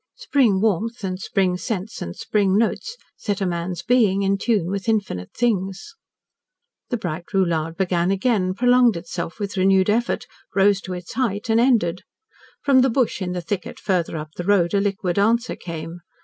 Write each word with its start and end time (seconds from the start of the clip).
Spring 0.15 0.59
warmth 0.59 1.03
and 1.03 1.21
spring 1.21 1.55
scents 1.57 2.01
and 2.01 2.15
spring 2.15 2.57
notes 2.57 2.97
set 3.15 3.39
a 3.39 3.45
man's 3.45 3.83
being 3.83 4.23
in 4.23 4.35
tune 4.35 4.65
with 4.71 4.89
infinite 4.89 5.29
things. 5.31 5.93
The 6.89 6.97
bright 6.97 7.25
roulade 7.35 7.77
began 7.77 8.09
again, 8.09 8.55
prolonged 8.55 8.97
itself 8.97 9.39
with 9.39 9.57
renewed 9.57 9.91
effort, 9.91 10.25
rose 10.55 10.81
to 10.81 10.93
its 10.95 11.13
height, 11.13 11.51
and 11.51 11.59
ended. 11.59 12.01
From 12.63 12.83
a 12.83 12.89
bush 12.89 13.21
in 13.21 13.33
the 13.33 13.41
thicket 13.41 13.79
farther 13.79 14.17
up 14.17 14.31
the 14.37 14.43
road 14.43 14.73
a 14.73 14.81
liquid 14.81 15.19
answer 15.19 15.55
came. 15.55 15.99